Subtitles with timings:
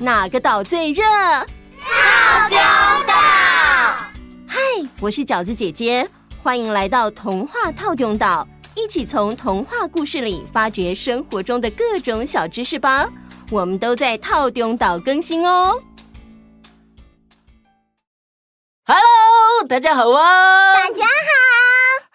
[0.00, 1.02] 哪个岛最热？
[1.78, 2.58] 套丢
[3.06, 3.14] 岛。
[4.46, 4.58] 嗨，
[5.00, 6.08] 我是饺子姐姐，
[6.42, 13.08] 欢迎来到童话套丢岛，一起从童话故事里发掘生活中的各种小知识吧。
[13.50, 15.80] 我们都在套丢岛更新哦。
[18.86, 20.74] Hello，大家好啊！
[20.74, 21.23] 大家好。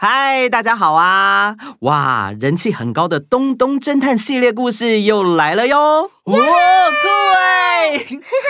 [0.02, 1.58] 嗨，大家好啊！
[1.82, 6.10] 哇，人气很高的东东侦探系列故事又来了哟！
[6.24, 8.00] 哇，酷哎！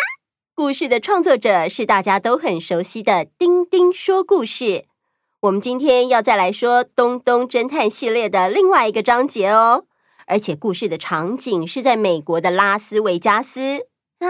[0.54, 4.86] 故事的创作者是大家都很熟悉的丁丁说故事。
[5.40, 9.86] 我们今天要再来说东东侦探系列的另外一个章节哦，
[10.28, 13.88] 而且故事的场景是在美国的拉斯维加斯
[14.20, 14.30] 啊。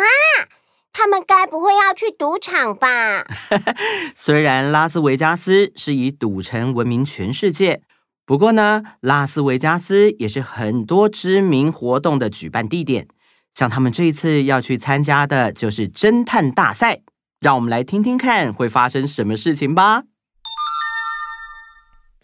[0.92, 3.24] 他们该不会要去赌场吧？
[4.16, 7.82] 虽然拉斯维加斯是以赌城闻名全世界，
[8.26, 13.08] 不过呢，拉斯维加斯也是很多知名活动的举办地点。
[13.54, 17.02] 像他们这一次要去参加的就是侦探大赛，
[17.40, 20.04] 让我们来听听看会发生什么事情吧。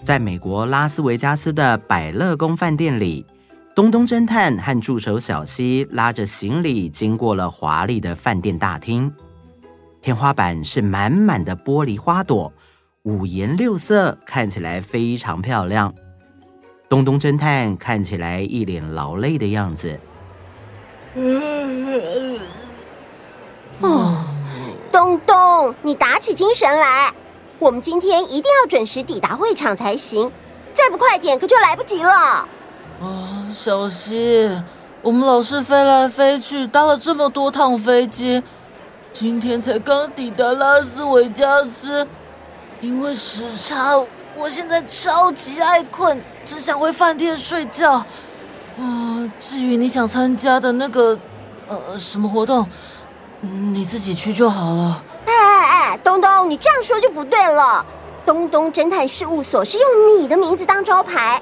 [0.03, 3.25] 在美国拉斯维加斯的百乐宫饭店里。
[3.75, 9.13] 东东侦探和助手小西拉着行李经过了华丽的饭店大厅，
[10.01, 12.53] 天花板是满满的玻璃花朵，
[13.03, 15.93] 五颜六色，看起来非常漂亮。
[16.87, 19.99] 东东侦探看起来一脸劳累的样子。
[23.81, 24.25] 哦，
[24.89, 27.13] 东东，你打起精神来，
[27.59, 30.31] 我们今天一定要准时抵达会场才行，
[30.71, 32.09] 再不快点可就来不及了。
[33.01, 34.49] 啊，小希，
[35.01, 38.41] 我们老是飞来飞去，搭了这么多趟飞机，
[39.11, 42.07] 今天才刚抵达拉斯维加斯。
[42.81, 43.97] 因为时差，
[44.35, 47.93] 我现在超级爱困，只想回饭店睡觉。
[47.93, 51.17] 啊，至于你想参加的那个，
[51.67, 52.67] 呃，什么活动，
[53.39, 55.03] 你自己去就好了。
[55.25, 57.85] 哎哎哎，东东，你这样说就不对了。
[58.25, 61.41] 东东侦探事务所是用你的名字当招牌。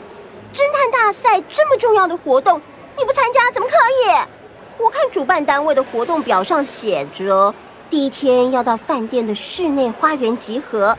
[0.53, 2.62] 侦探大赛这么重要的活动，
[2.96, 4.28] 你不参加怎么可以？
[4.78, 7.53] 我看主办单位的活动表上写着，
[7.90, 10.96] 第一天要到饭店的室内花园集合。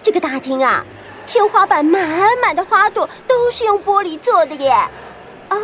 [0.00, 0.84] 这个大厅啊，
[1.26, 2.00] 天花板满
[2.40, 4.70] 满的花朵都是用玻璃做的耶。
[4.70, 5.58] 啊，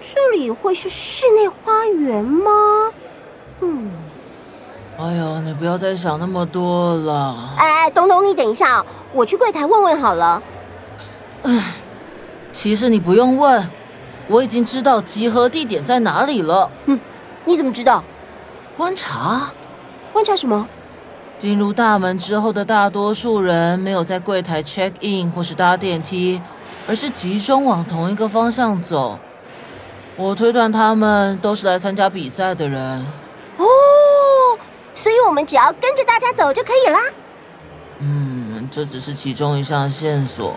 [0.00, 2.92] 这里会是室内花园吗？
[3.60, 3.92] 嗯。
[4.98, 7.36] 哎呦，你不要再想那么多了。
[7.56, 10.42] 哎哎，东东，你等一下，我去柜台问问好了。
[11.44, 11.62] 嗯。
[12.52, 13.70] 其实你不用问，
[14.26, 16.70] 我已经知道集合地点在哪里了。
[16.86, 16.98] 嗯，
[17.44, 18.02] 你怎么知道？
[18.76, 19.50] 观察。
[20.12, 20.68] 观察什么？
[21.36, 26.42] 进入大门之后的大多数人没有在柜台 check in 或是搭电梯，
[26.88, 29.18] 而是集中往同一个方向走。
[30.16, 33.06] 我推断他们都是来参加比赛的人。
[33.56, 33.64] 哦，
[34.96, 36.98] 所以我们只要跟着大家走就可以啦。
[38.00, 40.56] 嗯，这只是其中一项线索。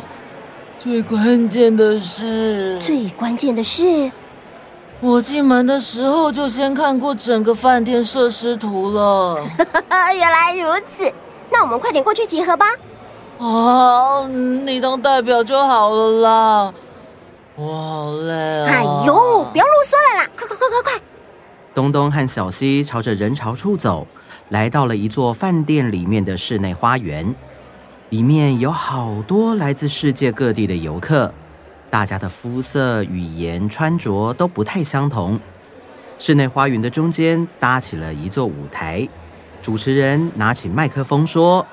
[0.84, 4.12] 最关键的是，最关键的是，
[5.00, 9.40] 我进门的时候就先看过整个饭店设施图了。
[10.18, 11.04] 原来如此，
[11.52, 12.66] 那我们快点过去集合吧。
[13.38, 16.74] 啊，你当代表就好了啦。
[17.56, 18.72] 我好累啊！
[18.72, 21.02] 哎呦，不要啰嗦了啦，快快快快快！
[21.76, 24.08] 东东和小西朝着人潮处走，
[24.50, 27.36] 来到了一座饭店里面的室内花园。
[28.12, 31.34] 里面有好多来自世界各地的游客，
[31.90, 35.40] 大家的肤色、语言、穿着都不太相同。
[36.20, 39.08] 室内花园的中间搭起了一座舞台，
[39.62, 41.66] 主持人拿起麦克风说：“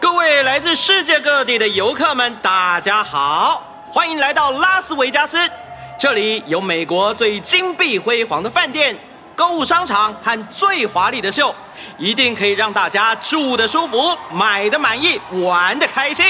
[0.00, 5.36] 各位来自世界各地的游客们，大家好，欢迎来到拉斯维加斯，
[6.00, 8.96] 这里有美国最金碧辉煌的饭店、
[9.34, 11.54] 购物商场和最华丽的秀。”
[11.98, 16.24] 一定可以让大家住得舒服、买得满意、玩得开心。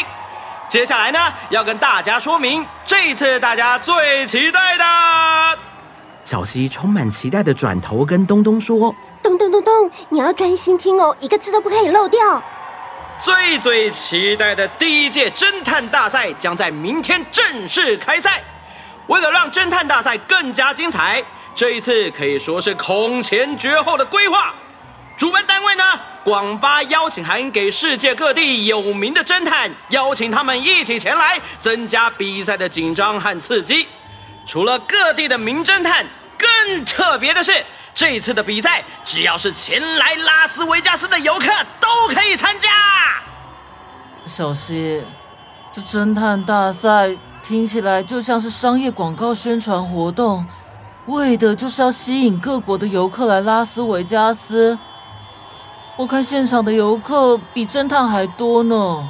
[0.69, 4.85] 接下来呢，要跟大家说明这一次大家最期待的。
[6.25, 12.43] 小希充满期待的转头跟东东说：“东东东东，你要专心听哦，一个字都不可以漏掉。
[13.19, 18.43] 最最期待的第一届侦探大赛将在明天正式开赛。
[19.07, 21.23] 为了让侦探大赛更加精彩，
[21.55, 24.55] 这一次可以说是空前绝后的规划。”
[25.17, 25.85] 主办单位呢，
[26.25, 33.87] 广发邀请函给世界各地有名的侦探，邀请他们一起前来，增加比赛的紧张和刺激。
[34.45, 36.05] 除了各地的名侦探，
[36.37, 37.65] 更特别的是，
[37.95, 41.47] 这一次的比赛，只要是前来拉斯维加斯的游客
[41.79, 42.69] 都可以参加。
[44.27, 45.01] 小希，
[45.71, 50.45] 这侦探大赛听起来就像是商业广告宣传活动，
[51.07, 54.79] 为的就是要吸引各国的游客来拉斯维加斯。
[55.97, 59.09] 我看现场的游客比侦探还多呢，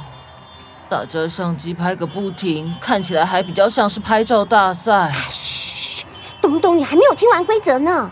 [0.89, 5.11] 大家相机拍个不停，看起来还比较像是拍照大赛。
[5.29, 6.05] 嘘，
[6.41, 8.11] 东东，你还没有听完规则呢。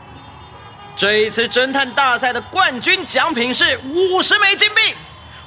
[0.95, 4.95] 这一次侦探大赛的冠军奖品是五十枚金币，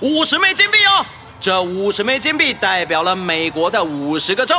[0.01, 1.07] 五十枚金币哦。
[1.41, 4.55] 这五十枚金币代表了美国的五十个州，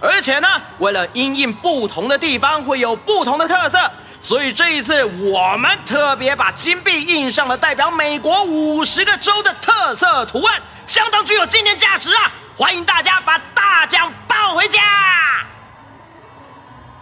[0.00, 0.48] 而且呢，
[0.78, 3.78] 为了因应不同的地方会有不同的特色，
[4.20, 12.32] 所以这一次我们特别把金币印上了代表美国五十个州的特色图案，相当具有纪念价值啊！
[12.56, 14.80] 欢迎大家把大奖抱回家。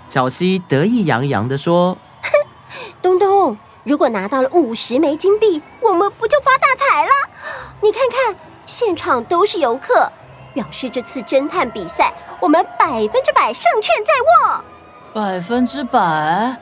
[0.09, 2.31] 小西得意洋洋地说：“哼，
[3.03, 7.11] 东东，如果拿到了五十枚金币，我们不就发大财了？
[7.81, 10.13] 你看看。”现场都是游客，
[10.55, 14.13] 表示这次侦探比赛我们百分之百胜券在
[14.49, 14.65] 握。
[15.15, 16.57] 百分之百？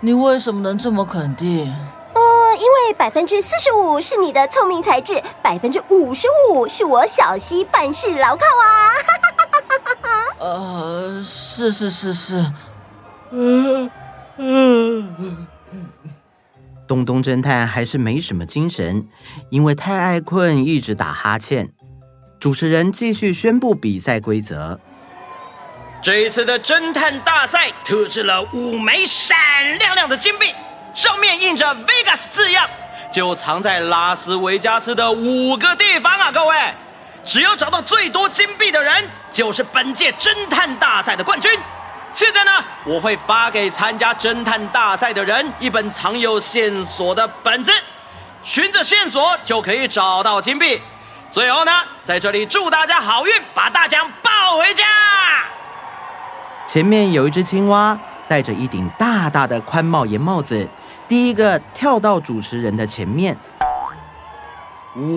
[0.00, 1.74] 你为什么能这么肯定？
[2.14, 8.92] 呃，因为百分之四十五是你的聪明才智，百分之五十五是我小溪办事牢靠啊！
[10.38, 12.52] 呃，是是是是。
[13.30, 13.90] 嗯
[14.36, 15.46] 嗯。
[16.86, 19.08] 东东侦探还是没什么精神，
[19.48, 21.72] 因为太爱困，一直打哈欠。
[22.42, 24.76] 主持人继续宣布比赛规则：
[26.02, 29.38] 这一次的侦探大赛特制了五枚闪
[29.78, 30.52] 亮亮的金币，
[30.92, 32.68] 上面印着 Vegas 字样，
[33.12, 36.32] 就藏在拉斯维加斯的五个地方啊！
[36.32, 36.56] 各位，
[37.24, 41.48] 只要找到最多金币的人，就是本届侦探大赛的冠军。
[42.12, 42.50] 现在呢，
[42.84, 47.70] 我会发给参加侦探大赛的人一本藏有线索的本子，
[48.42, 50.82] 循着线索就可以找到金币。
[51.32, 51.72] 最后呢，
[52.04, 54.84] 在这里祝大家好运，把大奖抱回家。
[56.66, 57.98] 前面有一只青蛙，
[58.28, 60.68] 戴着一顶大大的宽帽檐帽子，
[61.08, 63.34] 第一个跳到主持人的前面。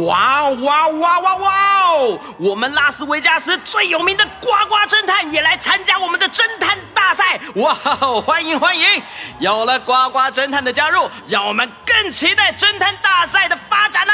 [0.05, 1.51] 哇哇哇哇哇！
[2.37, 7.37] 我们拉斯维加斯最有名的呱呱侦探也来参加我们的侦探大赛！
[7.55, 7.73] 哇，
[8.21, 9.03] 欢迎欢迎！
[9.39, 14.13] 有了呱呱侦探的加入，让我们更期待侦探大赛的发展啦！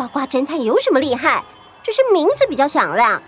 [0.00, 1.44] 是，呱呱侦探有什么厉害？
[1.82, 3.22] 只是名字比较响亮。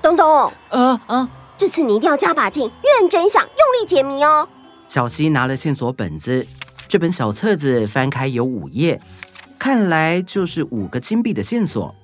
[0.00, 4.48] 东东，呃呃，这次你一定要加把劲，认真想，用力解谜哦。
[4.88, 6.46] 小西拿了线索本子，
[6.88, 9.00] 这本小册子翻开有五页。
[9.58, 11.94] 看来就是五个金币的线索。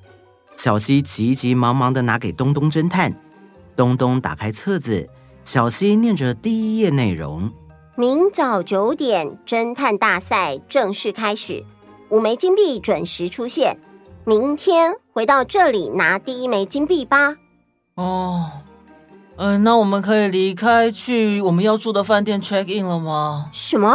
[0.56, 3.14] 小西急急忙忙的拿给东东侦探。
[3.76, 5.08] 东东打开册子，
[5.44, 7.50] 小西念着第一页内容：
[7.96, 11.64] 明早九点，侦探大赛正式开始，
[12.08, 13.76] 五枚金币准时出现。
[14.25, 17.37] 明天回到这里拿第一枚金币吧。
[17.94, 18.50] 哦，
[19.37, 23.49] 嗯、呃，那我们可以离开去我们要住的饭店 check in 了吗？
[23.52, 23.94] 什么？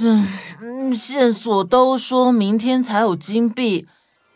[0.00, 3.86] 嗯，线索都说明天才有金币，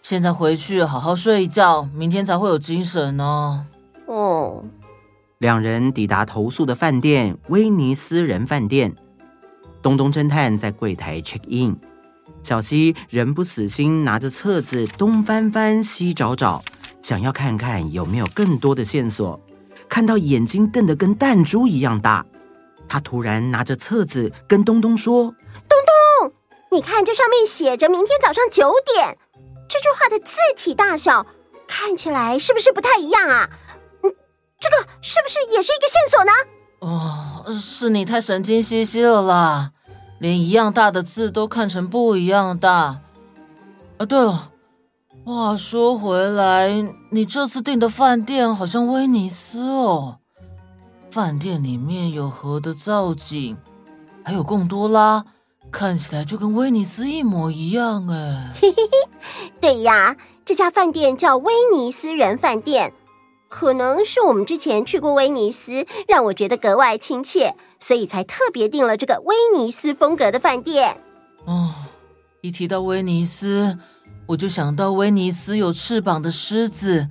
[0.01, 3.67] 现在回去好好睡一觉，明天才会有精神呢。
[4.07, 4.63] 哦，
[5.39, 8.95] 两人抵达投诉的饭店——威尼斯人饭店。
[9.83, 11.77] 东东侦探在柜台 check in，
[12.49, 16.65] 小希仍不死心，拿着册子东翻翻西找找，
[17.03, 19.39] 想要看看有没有更多的线索。
[19.87, 22.25] 看到眼睛瞪得跟弹珠一样大。
[22.89, 25.25] 他突然拿着册子跟东东说
[25.69, 25.79] ：“东
[26.23, 26.33] 东，
[26.73, 29.19] 你看这上面写着明天早上九点，
[29.69, 31.27] 这句话的字体大小
[31.67, 33.51] 看起来是不是不太一样啊？
[34.03, 34.15] 嗯，
[34.59, 36.33] 这个是不是也是一个线索呢？”
[36.81, 39.73] 哦，是你太神经兮兮了啦，
[40.19, 43.01] 连一样大的字都看成不一样大。
[43.99, 44.51] 啊，对了，
[45.25, 50.19] 话说回来，你这次订的饭店好像威尼斯哦。
[51.11, 53.57] 饭店里面有河的造景，
[54.25, 55.25] 还有贡多拉，
[55.71, 58.55] 看起来就跟威尼斯一模一样哎。
[58.61, 62.93] 嘿嘿嘿，对呀，这家饭店叫威尼斯人饭店，
[63.49, 71.01] 可能是我们之前去过威尼斯，让我觉得格外亲切，所以才特别订了这个威尼斯风格的饭店。
[71.47, 71.73] 哦，
[72.43, 73.79] 一提到威尼斯，
[74.27, 77.09] 我就想到威尼斯有翅膀的狮子，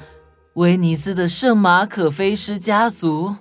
[0.54, 3.36] 威尼斯的圣马可菲狮家族。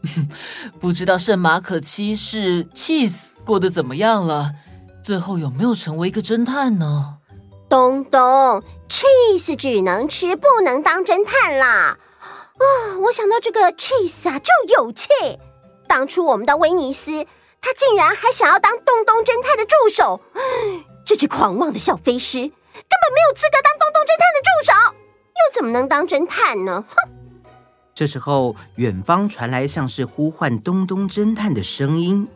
[0.78, 4.52] 不知道圣马可七世 Cheese 过得怎么样了？
[5.02, 7.16] 最后有没有成为一个侦探呢？
[7.68, 11.98] 东东，Cheese 只能吃，不能当侦探啦！
[12.58, 15.08] 啊、我想到这个 Cheese 啊，就有气。
[15.86, 17.26] 当初我们到威尼斯，
[17.60, 20.20] 他竟然还想要当东东侦探的助手。
[21.06, 24.72] 这只狂妄的小飞狮根本没有资格当东东侦探的助手，
[25.24, 26.84] 又怎么能当侦探呢？
[26.86, 26.94] 哼！
[27.94, 32.28] 这时候，远方传来像是呼唤东东侦探的声音：“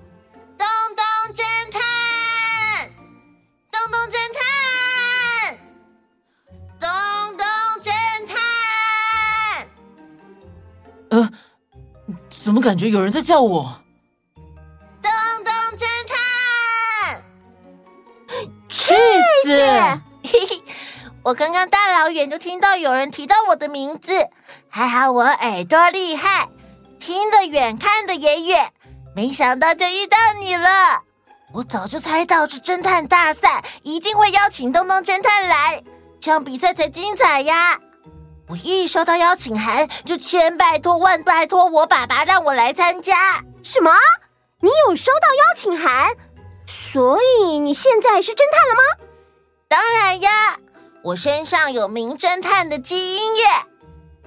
[11.12, 11.28] 呃，
[12.31, 13.83] 怎么感觉有人在叫我？
[15.02, 15.12] 东
[15.45, 17.23] 东侦探，
[18.66, 18.95] 去
[19.45, 19.50] 死！
[20.25, 20.64] 嘿嘿，
[21.23, 24.26] 我刚刚大老远就听到有人提到我的名字。
[24.71, 26.49] 还好我耳朵厉害，
[26.99, 28.73] 听得远，看得也远。
[29.14, 31.02] 没想到就遇到你了。
[31.52, 35.83] 我早就猜到这侦探大赛一定会邀请东东侦探来，
[36.23, 37.78] 这样比赛才精彩呀！
[38.49, 43.43] 我一收到邀请函，就千拜托万拜托我爸爸让我来参加。
[43.63, 43.91] 什么？
[44.61, 46.15] 你有收到邀请函？
[46.67, 48.83] 所以你现在是侦探了吗？
[49.69, 50.59] 当然呀，
[51.03, 53.45] 我身上有名侦探的基因耶。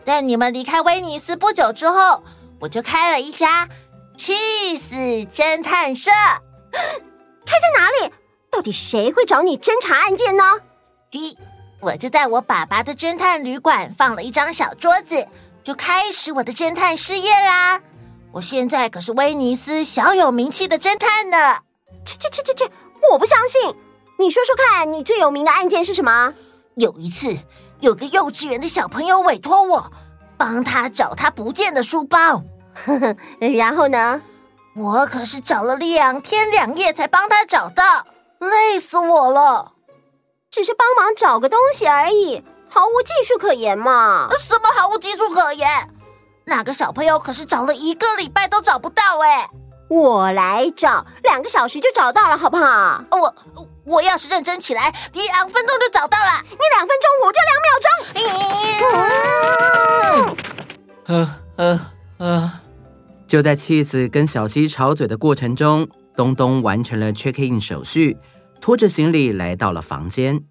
[0.03, 2.24] 在你们离开威尼斯不久之后，
[2.60, 3.67] 我就开了一家
[4.17, 6.12] Cheese 侦探社。
[6.72, 8.12] 开在哪里？
[8.51, 10.43] 到底谁会找你侦查案件呢？
[11.12, 11.38] 第一，
[11.85, 15.27] 我就在我爸爸的侦探旅馆放了一张小桌子，
[15.63, 17.79] 就开始我的侦探事业啦。
[18.31, 21.59] 我现在可是威尼斯小有名气的侦探呢。
[22.03, 22.71] 切切切切切！
[23.11, 23.75] 我不相信。
[24.17, 26.33] 你说说看，你最有名的案件是什么？
[26.75, 27.37] 有一次。
[27.81, 29.91] 有个幼稚园的小朋友委托我
[30.37, 32.41] 帮他找他不见的书包，
[33.55, 34.23] 然后呢，
[34.75, 38.07] 我可是找了两天两夜才帮他找到，
[38.39, 39.73] 累死我了。
[40.55, 44.29] 只是帮忙找个东西而已，毫无技术可言嘛。
[44.39, 45.67] 什么毫无技术可言？
[46.45, 49.50] 那个小朋友可是找了一个礼拜都找不到哎。
[49.89, 53.03] 我来找，两个小时就找到了，好不好？
[53.12, 53.35] 我
[53.83, 56.41] 我要是认真起来，两分钟就找到了。
[56.50, 57.91] 你两分钟，我就两秒钟。
[61.07, 61.79] 嗯嗯
[62.19, 62.50] 嗯。
[63.27, 68.17] 就在妻子跟小西吵嘴的过程中，东东完成了 check in 手续，
[68.65, 70.41] 拖着行李来到了房间。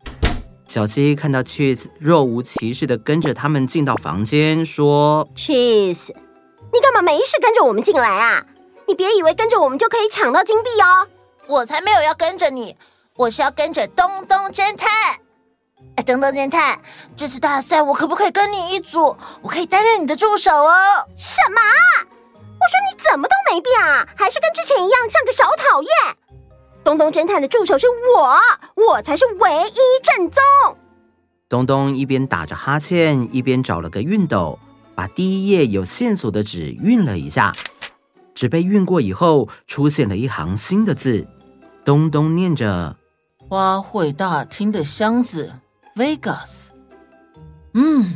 [0.69, 6.15] 小七看到 Cheese 若无其事的跟着他们进到房间，说：“Cheese，
[6.73, 8.47] 你干嘛没事跟着我们进来啊？”
[8.87, 11.09] 你别以为跟着我们就可以抢到金币哦！
[11.49, 12.77] 我才没有要跟着你，
[13.17, 14.89] 我是要跟着东东侦探。
[15.97, 16.81] 哎，东东侦探，
[17.17, 19.17] 这次大赛我可不可以跟你一组？
[19.43, 20.73] 我可以担任你的助手哦。
[21.19, 21.61] 什么？
[22.37, 24.07] 我说你怎么都没变啊？
[24.17, 25.91] 还是跟之前一样像个小讨厌？
[26.85, 28.39] 东东侦探的助手是我，
[28.91, 30.43] 我才是唯一正宗。
[31.49, 34.59] 东东一边打着哈欠，一边找了个熨斗，
[34.95, 37.55] 把第一页有线索的纸熨了一下。
[38.35, 41.27] 纸被熨过以后，出现了一行新的字。
[41.85, 42.97] 东东念着
[43.49, 45.55] ：“花卉大厅的箱子
[45.97, 46.67] ，Vegas。”
[47.75, 48.15] 嗯，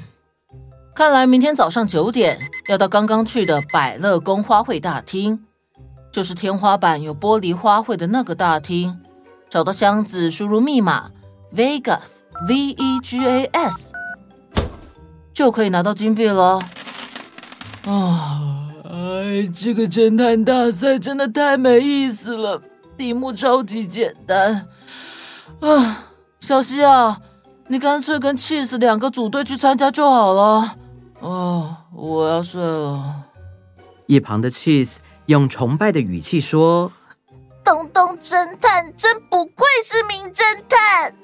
[0.94, 5.44] 看来明天早上九点要到刚刚去的百乐宫花卉大厅，
[6.18, 8.98] 就是天花板有玻璃花卉的那个大厅。
[9.48, 11.12] 找到箱子，输入密码
[11.54, 13.92] Vegas，V E G A S，
[15.32, 16.58] 就可以拿到金币了。
[17.84, 18.42] 啊。
[18.82, 22.60] 哎，这个侦探大赛真的太没意思了，
[22.96, 24.66] 题目超级简单。
[25.60, 26.08] 啊，
[26.40, 27.20] 小希啊，
[27.68, 30.75] 你干脆跟 Cheese 两个组队去参加就好了。
[31.20, 33.22] 哦，我要睡了。
[34.06, 34.96] 一旁的 Cheese
[35.28, 36.90] 用崇拜的语气说
[37.62, 41.14] ：“东东侦探真不愧是名侦探，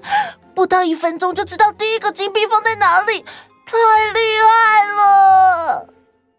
[0.54, 3.24] 不到一分钟就知道第一个金币放在哪里，
[3.64, 3.78] 太
[4.12, 5.88] 厉害了。”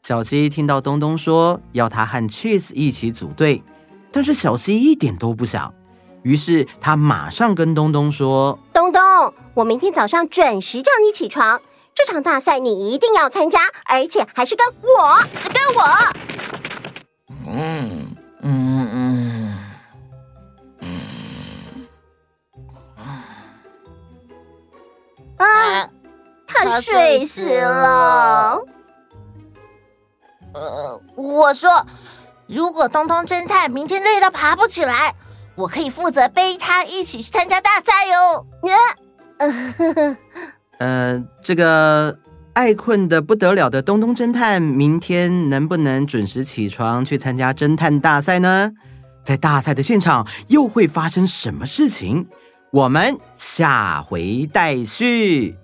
[0.07, 3.63] 小希听到东东说要他和 Cheese 一起组队，
[4.11, 5.73] 但是小希一点都不想，
[6.21, 9.01] 于是他马上跟东东说：“东东，
[9.55, 11.59] 我明天早上准时叫你起床，
[11.95, 15.83] 这场大赛你一定要参加，而且还是跟我，只跟我。”
[17.57, 19.57] 嗯嗯嗯
[20.81, 21.87] 嗯
[25.37, 25.89] 啊，
[26.45, 28.61] 他睡死了。
[30.53, 31.69] 呃，我说，
[32.47, 35.15] 如果东东侦探明天累到爬不起来，
[35.55, 38.45] 我可以负责背他一起去参加大赛哟。
[39.37, 40.17] 嗯，
[40.77, 42.17] 呃，这个
[42.55, 48.71] 爱困的不得了的东东侦探，明天能不能准时起床去参加侦探大赛呢？
[49.25, 52.27] 在大赛的现场又会发生什么事情？
[52.71, 55.57] 我们下回待续。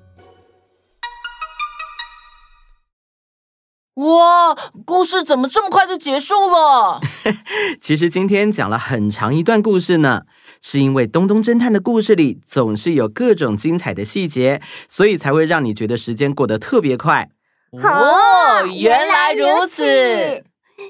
[3.95, 4.53] 哇，
[4.85, 6.99] 故事怎么这么快就结束了？
[7.79, 10.23] 其实今天讲了很长一段故事呢，
[10.61, 17.29] 是因为东东侦探的故事里总是有各种精彩的细节，所以才会让你觉得时间过得特别快。
[17.71, 20.43] 哦，原来如此。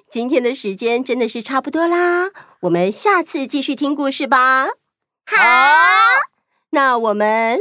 [0.09, 2.29] 今天的时间真的是差不多啦，
[2.61, 4.65] 我们下次继续听故事吧。
[5.25, 5.37] 好，
[6.71, 7.59] 那我们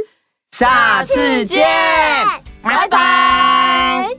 [0.51, 1.65] 下次见，
[2.61, 4.09] 拜拜。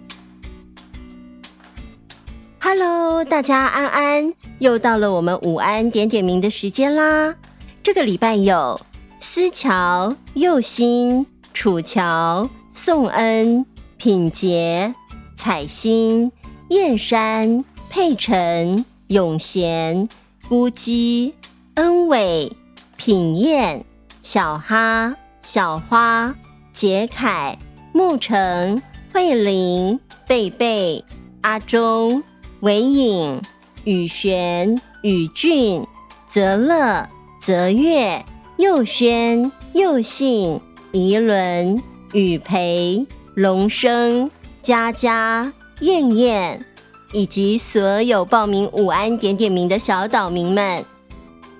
[2.60, 7.34] Hello，大家安安，又到了我们午安点点名的时间啦。
[7.82, 8.80] 这个礼拜有
[9.20, 13.64] 思乔、佑心、楚乔、宋恩、
[13.96, 14.94] 品杰、
[15.36, 16.32] 彩心、
[16.68, 17.64] 燕山。
[17.94, 20.08] 佩晨、永贤、
[20.48, 21.34] 孤姬、
[21.74, 22.50] 恩伟、
[22.96, 23.84] 品燕、
[24.22, 26.34] 小哈、小花、
[26.72, 27.58] 杰凯、
[27.92, 28.80] 沐橙、
[29.12, 31.04] 慧玲、贝贝、
[31.42, 32.22] 阿忠、
[32.60, 33.42] 韦颖、
[33.84, 35.86] 宇璇、宇俊、
[36.26, 37.06] 泽乐、
[37.44, 38.24] 泽月、
[38.56, 40.60] 佑轩、佑信、
[40.92, 41.82] 宜伦、
[42.12, 44.30] 雨培、龙生、
[44.62, 46.64] 佳佳、燕燕。
[47.12, 50.84] 以及所有报名午安点点名的小岛民们，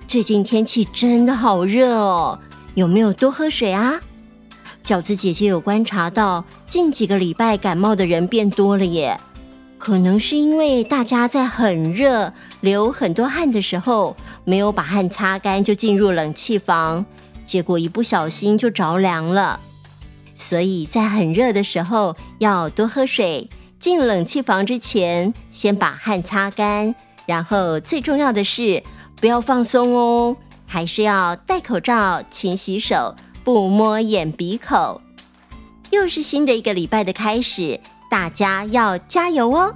[0.07, 2.39] 最近天气真的好热哦，
[2.75, 3.99] 有没有多喝水啊？
[4.85, 9.19] 饺子姐姐有观察到，近几个礼拜感冒的人变多了耶，
[9.83, 17.05] 可能是因为大家在很热、流很多汗的时候，没有把汗擦干就进入冷气房，
[17.45, 19.59] 结果一不小心就着凉了。
[20.37, 23.49] 所以在很热的时候要多喝水。
[23.77, 28.81] 进冷气房之前，先把汗擦干，然后最重要的是
[29.17, 35.01] 不要放松哦，还是要戴口罩、勤洗手、不摸眼鼻口。
[35.91, 37.81] 又是新的一个礼拜的开始，
[38.13, 39.73] 大家要加油哦！